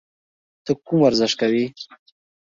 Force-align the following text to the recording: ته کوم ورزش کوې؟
ته 0.63 0.71
کوم 0.85 0.99
ورزش 1.03 1.31
کوې؟ 1.39 1.65